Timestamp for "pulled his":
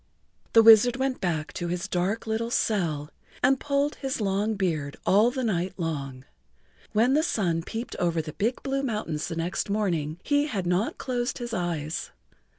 3.59-4.19